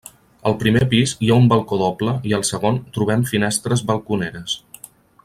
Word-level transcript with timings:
Al 0.51 0.55
primer 0.61 0.81
pis 0.93 1.11
hi 1.25 1.29
ha 1.33 1.37
un 1.41 1.45
balcó 1.51 1.79
doble 1.81 2.15
i 2.31 2.35
al 2.39 2.47
segon 2.51 2.79
trobem 2.97 3.27
finestres 3.33 3.85
balconeres. 3.93 4.57